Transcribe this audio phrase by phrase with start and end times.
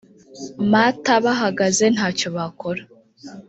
[0.71, 2.81] mt bahagaze nta cyo bakora